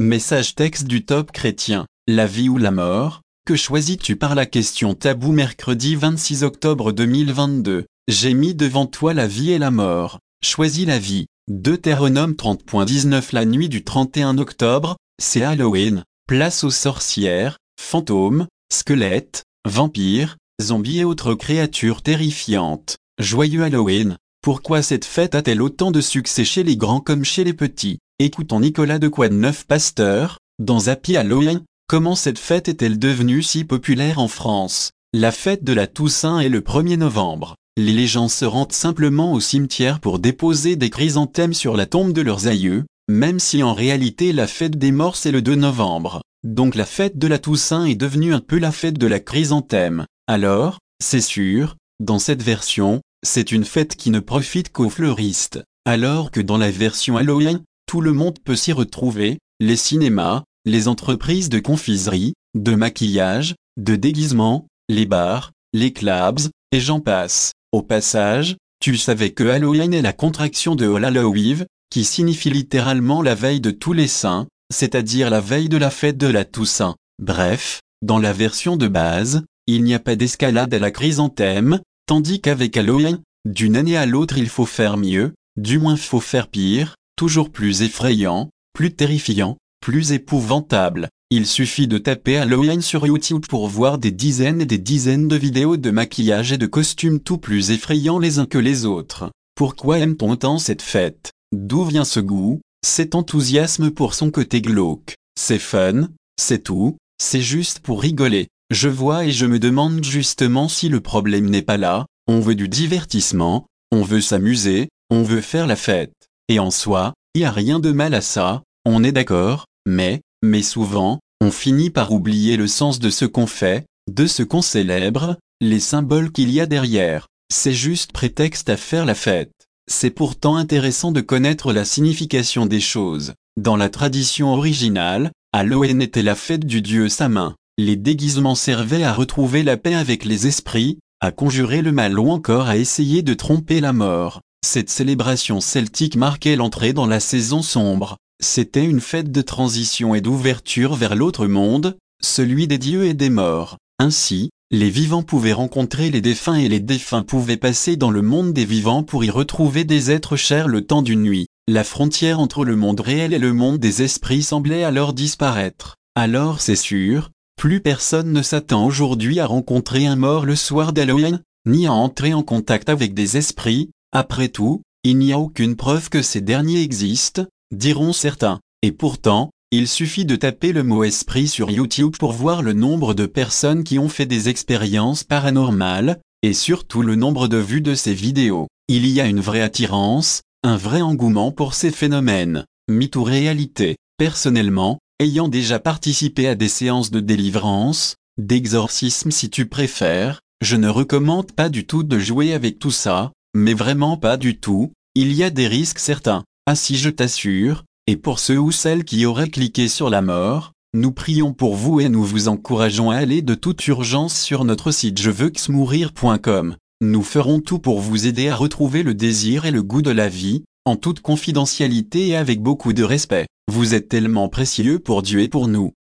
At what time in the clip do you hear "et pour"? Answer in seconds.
208.06-208.38, 225.42-225.68